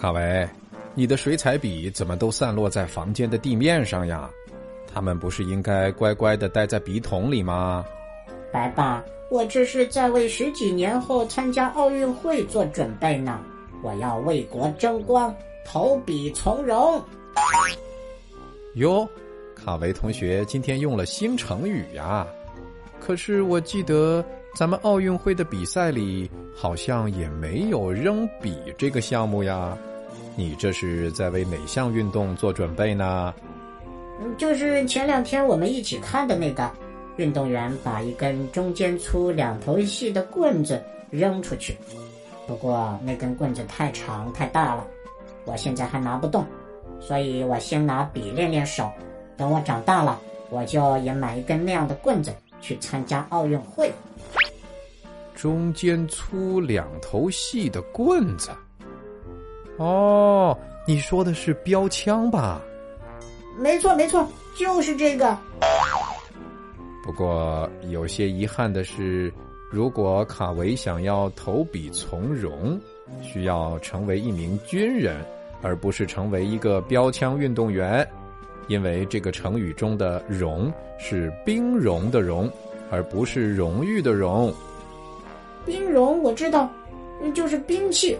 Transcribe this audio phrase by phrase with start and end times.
[0.00, 0.48] 卡维，
[0.94, 4.30] 你的水彩笔怎么都散落在房间的地面上呀？
[4.90, 7.84] 他们不是应该乖乖的待在笔筒里吗？
[8.50, 13.40] 白爸，我这是在为十几年后参加奥运会做准备呢。
[13.82, 15.34] 我要为国争光，
[15.66, 17.04] 投笔从戎。
[18.76, 19.06] 哟，
[19.54, 22.26] 卡维同学今天用了新成语呀！
[22.98, 24.24] 可是我记得
[24.56, 29.76] 咱们奥运会的比赛里好像也没有扔笔这个项目呀。
[30.36, 33.34] 你这是在为哪项运动做准备呢？
[34.20, 36.70] 嗯，就是前两天我们一起看的那个，
[37.16, 41.76] 运动员把一根中间粗、两头细的棍子扔出去。
[42.46, 44.86] 不过那根棍子太长太大了，
[45.44, 46.44] 我现在还拿不动，
[47.00, 48.90] 所以我先拿笔练练手。
[49.36, 53.90] 等我长大了，我就也买一根那样的棍子去参加奥运会。
[55.34, 58.50] 中间粗、两头细的棍子。
[59.80, 62.60] 哦，你说的是标枪吧？
[63.58, 65.36] 没错，没错，就是这个。
[67.02, 69.32] 不过有些遗憾的是。
[69.72, 72.76] 如果卡维想要投笔从戎，
[73.22, 75.24] 需要成为一名军人，
[75.62, 78.04] 而不是成为一个标枪运动员，
[78.66, 82.50] 因为这个成语中的“戎”是兵戎的“戎”，
[82.90, 84.52] 而不是荣誉的“荣”。
[85.64, 86.68] 兵戎我知道，
[87.32, 88.18] 就是兵器，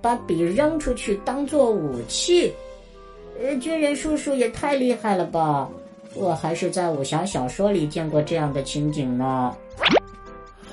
[0.00, 2.52] 把笔扔出去当做武器。
[3.40, 5.68] 呃，军人叔叔也太厉害了吧！
[6.14, 9.54] 我还是在武侠小说里见过这样的情景呢。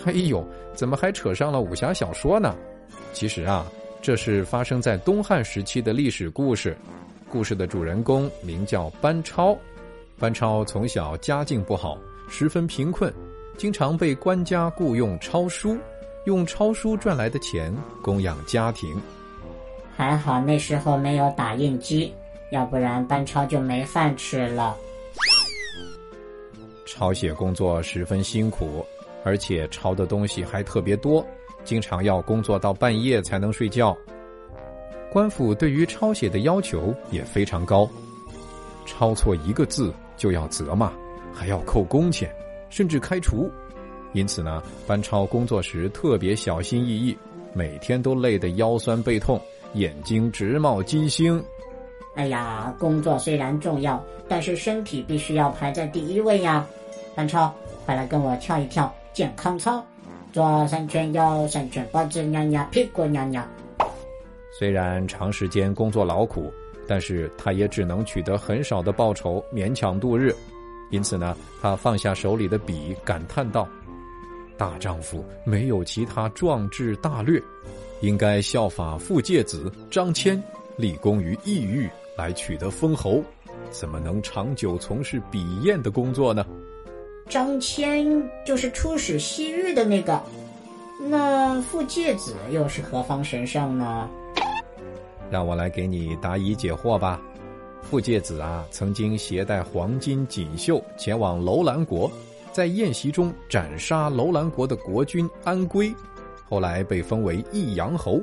[0.06, 2.56] 哎呦，怎么还扯上了武侠小说呢？
[3.14, 3.66] 其实啊，
[4.02, 6.75] 这是发生在东汉时期的历史故事。
[7.30, 9.56] 故事的主人公名叫班超。
[10.17, 11.97] 班超从小家境不好，
[12.30, 13.14] 十分贫困，
[13.58, 15.78] 经常被官家雇佣抄书，
[16.26, 19.02] 用抄书赚来的钱供养家庭。
[19.95, 22.14] 还好那时候没有打印机，
[22.52, 24.75] 要不然班超就没饭吃了。
[26.86, 28.86] 抄写工作十分辛苦。
[29.28, 31.25] 而且抄的东西还特别多，
[31.63, 33.97] 经常要工作到半夜才能睡觉。
[35.12, 37.90] 官府对于抄写的要求也非常高，
[38.86, 40.94] 抄错一个字就要责骂，
[41.34, 42.31] 还要扣工钱，
[42.69, 43.52] 甚至开除。
[44.16, 47.18] 因此呢，班超工作时特别小心翼翼，
[47.53, 49.40] 每天都累得腰酸背痛，
[49.74, 51.44] 眼睛直冒金星。
[52.16, 56.66] 哎呀，工作虽然重要，但是身体必须要排在第一位呀！
[57.14, 57.54] 班超，
[57.86, 58.90] 快来跟我跳一跳！
[59.12, 59.86] 健康操，
[60.31, 63.42] 左三圈，右三圈，脖子扭扭，屁股扭扭。
[64.58, 66.50] 虽然长时间工作劳苦，
[66.88, 70.34] 但是他也只能取得很少的报酬，勉强度日。
[70.90, 73.68] 因此呢，他放下手里的笔，感叹道
[74.58, 77.42] ：“大丈夫没有其他壮志大略，
[78.02, 80.42] 应该效法傅介子、张骞，
[80.78, 83.22] 立功于异域，来取得封侯。
[83.70, 86.46] 怎么能长久从事笔砚的工作呢？”
[87.28, 90.22] 张骞就是出使西域的那个，
[91.10, 94.10] 那傅介子又是何方神圣呢？
[95.32, 97.20] 让我来给你答疑解惑吧。
[97.82, 102.10] 傅介子啊，曾经携带黄金锦绣前往楼兰国，
[102.56, 105.94] 在宴席中斩杀楼兰国的国君安归，
[106.48, 108.22] 后来被封为益阳侯。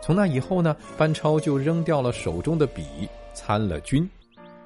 [0.00, 2.84] 从那以后呢，班超就扔掉了手中的笔，
[3.34, 4.08] 参了军。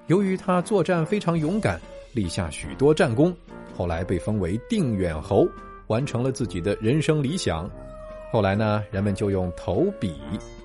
[0.09, 1.81] 由于他作战非常勇敢，
[2.13, 3.35] 立下许多战功。
[3.75, 5.49] 后来被封为定远侯，
[5.87, 7.71] 完成了自己的人生理想。
[8.31, 10.15] 后来呢，人们就用投笔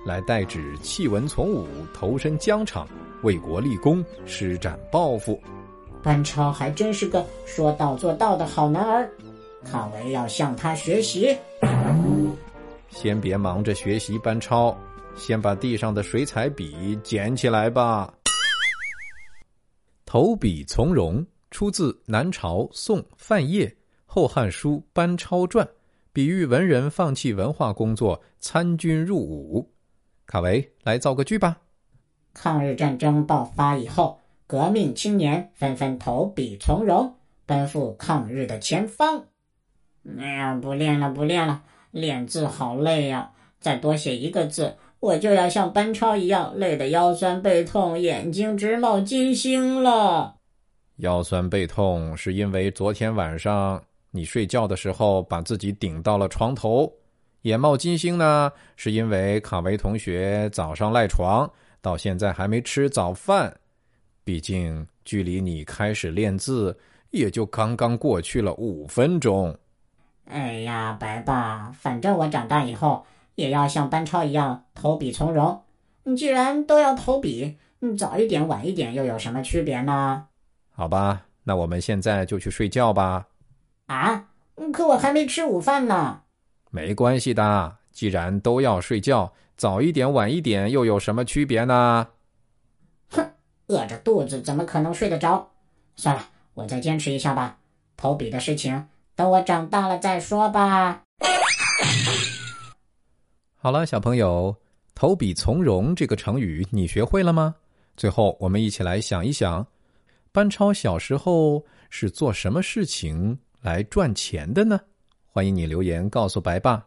[0.04, 2.86] 来代指弃文从武，投身疆场，
[3.22, 5.42] 为国立功，施展抱负。
[6.02, 9.10] 班超还真是个说到做到的好男儿，
[9.64, 11.36] 卡维要向他学习。
[12.90, 14.76] 先别忙着学习班超，
[15.16, 18.12] 先把地上的水彩笔捡起来吧。
[20.04, 21.24] 投笔从戎。
[21.52, 23.66] 出自南朝宋范晔
[24.06, 25.62] 《后汉书班超传》，
[26.10, 29.70] 比喻文人放弃文化工作，参军入伍。
[30.24, 31.58] 卡维，来造个句吧。
[32.32, 34.18] 抗日战争爆发以后，
[34.52, 37.10] 革命青年纷纷投笔从戎，
[37.46, 39.24] 奔赴抗日的前方。
[40.18, 43.30] 哎呀，不练了，不练了，练字好累呀！
[43.60, 50.36] 再多写一个字，我就要像班超一样，累得腰酸背痛，眼睛直冒金星了。
[50.96, 56.92] 腰酸背痛是因为昨天晚上你睡觉的时候把自己顶到了床头，
[57.44, 61.50] 眼冒金星呢，是因为卡维同学早上赖床
[61.80, 63.50] 到现在还没吃早饭。
[64.24, 66.78] 毕竟距离你开始练字
[67.10, 69.56] 也就刚刚过去了五分钟。
[70.24, 73.04] 哎呀，白爸，反正我长大以后
[73.34, 75.64] 也要像班超一样投笔从戎。
[76.16, 77.58] 既然都要投笔，
[77.98, 80.26] 早一点晚一点又有什么区别呢？
[80.70, 83.26] 好吧，那我们现在就去睡觉吧。
[83.86, 84.28] 啊，
[84.72, 86.22] 可我还没吃午饭呢。
[86.70, 92.08] 没关系的，既然都要睡觉，早一点晚一点又有什么区别呢？
[93.72, 95.48] 哼，饿着肚子怎么可能睡得着？
[95.96, 97.58] 算了，我再坚持一下吧。
[97.96, 98.86] 投笔的事情，
[99.16, 101.02] 等我长大了再说吧。
[103.56, 104.54] 好了，小朋友
[104.94, 107.54] ，“投笔从戎”这个成语你学会了吗？
[107.96, 109.66] 最后，我们一起来想一想，
[110.32, 114.80] 班超小时候是做什么事情来赚钱的呢？
[115.28, 116.84] 欢迎你留言告诉白爸。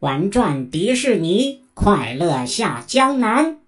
[0.00, 3.58] 玩转迪士尼，快乐下江南。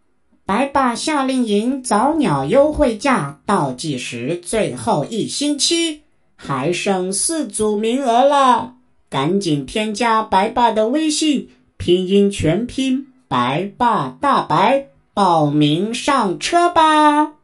[0.49, 6.01] 白爸夏令营早鸟优惠价倒计时最后一星期，
[6.37, 8.77] 还剩四组名额了，
[9.11, 11.51] 赶紧添加白爸的微信。
[11.77, 17.38] 拼音全拼，白爸大白，报名上车吧。